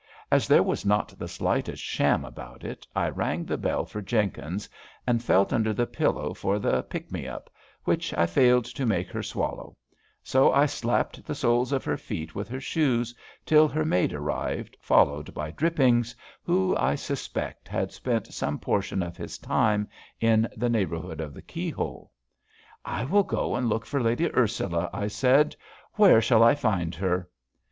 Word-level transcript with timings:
As 0.31 0.47
there 0.47 0.63
was 0.63 0.83
not 0.83 1.09
the 1.19 1.27
slightest 1.27 1.83
sham 1.83 2.25
about 2.25 2.63
it, 2.63 2.87
I 2.95 3.07
rang 3.07 3.45
the 3.45 3.55
bell 3.55 3.85
for 3.85 4.01
Jenkins, 4.01 4.67
and 5.05 5.21
felt 5.23 5.53
under 5.53 5.73
the 5.73 5.85
pillow 5.85 6.33
for 6.33 6.57
the 6.57 6.81
"pick 6.81 7.11
me 7.11 7.27
up," 7.27 7.51
which 7.83 8.11
I 8.15 8.25
failed 8.25 8.65
to 8.65 8.85
make 8.87 9.09
her 9.11 9.21
swallow; 9.21 9.77
so 10.23 10.51
I 10.51 10.65
slapped 10.65 11.23
the 11.23 11.35
soles 11.35 11.71
of 11.71 11.83
her 11.85 11.97
feet 11.97 12.33
with 12.33 12.49
her 12.49 12.59
shoes, 12.59 13.13
till 13.45 13.67
her 13.67 13.85
maid 13.85 14.11
arrived, 14.11 14.75
followed 14.81 15.35
by 15.35 15.51
Drippings, 15.51 16.15
who, 16.41 16.75
I 16.77 16.95
suspect, 16.95 17.67
had 17.67 17.91
spent 17.91 18.33
some 18.33 18.57
portion 18.57 19.03
of 19.03 19.17
his 19.17 19.37
time 19.37 19.87
in 20.19 20.49
the 20.57 20.67
neighbourhood 20.67 21.21
of 21.21 21.31
the 21.35 21.43
keyhole. 21.43 22.11
"I 22.83 23.03
will 23.03 23.21
go 23.23 23.53
and 23.55 23.69
look 23.69 23.85
for 23.85 24.01
Lady 24.01 24.33
Ursula," 24.35 24.89
I 24.93 25.09
said; 25.09 25.55
"where 25.93 26.23
shall 26.23 26.43
I 26.43 26.55
find 26.55 26.95
her?" 26.95 27.29